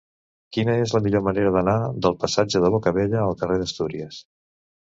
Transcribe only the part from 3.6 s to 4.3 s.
d'Astúries?